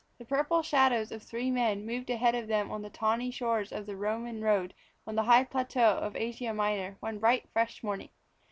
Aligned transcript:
_The 0.17 0.25
purple 0.25 0.63
shadows 0.63 1.11
of 1.11 1.21
three 1.21 1.51
men 1.51 1.85
moved 1.85 2.09
ahead 2.09 2.33
of 2.33 2.47
them 2.47 2.71
on 2.71 2.81
the 2.81 2.89
tawny 2.89 3.31
stones 3.31 3.71
of 3.71 3.85
the 3.85 3.95
Roman 3.95 4.41
road 4.41 4.73
on 5.05 5.13
the 5.13 5.21
high 5.29 5.43
plateau 5.43 5.95
of 6.01 6.15
Asia 6.15 6.55
Minor 6.55 6.97
one 7.01 7.19
bright, 7.19 7.47
fresh 7.53 7.83
morning. 7.83 8.09